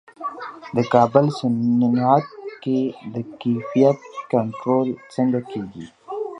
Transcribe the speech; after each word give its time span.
د 0.75 0.77
کابل 0.93 1.25
صنعت 1.39 2.25
کي 2.63 2.79
د 3.13 3.15
کیفیت 3.41 3.97
کنټرول 4.31 4.87
څنګه 5.15 5.39
کېږي؟ 5.51 5.85